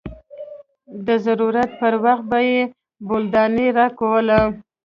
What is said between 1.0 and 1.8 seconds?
د ضرورت